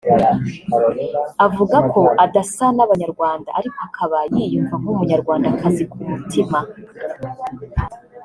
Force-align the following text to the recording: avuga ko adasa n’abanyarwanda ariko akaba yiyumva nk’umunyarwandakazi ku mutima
avuga 1.45 1.77
ko 1.91 2.01
adasa 2.25 2.65
n’abanyarwanda 2.77 3.49
ariko 3.59 3.77
akaba 3.87 4.17
yiyumva 4.35 4.75
nk’umunyarwandakazi 4.81 5.83
ku 5.91 5.97
mutima 6.09 6.59